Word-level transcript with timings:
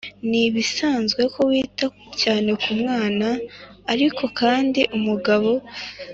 ni 0.29 0.41
ibisanzwe 0.49 1.21
ko 1.33 1.39
wita 1.49 1.87
cyane 2.21 2.49
ku 2.61 2.69
mwana 2.79 3.27
Ariko 3.93 4.23
kandi 4.39 4.81
umugabo 4.97 5.51